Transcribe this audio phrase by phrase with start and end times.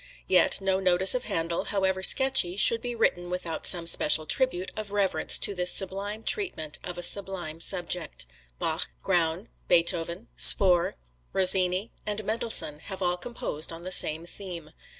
[0.25, 4.89] Yet no notice of Handel, however sketchy, should be written without some special tribute of
[4.89, 8.25] reverence to this sublime treatment of a sublime subject.
[8.57, 10.95] Bach, Graun, Beethoven, Spohr,
[11.33, 14.71] Rossini and Mendelssohn have all composed on the same theme.